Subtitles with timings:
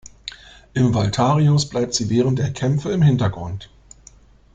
[0.73, 3.69] Im Waltharius bleibt sie während der Kämpfe im Hintergrund.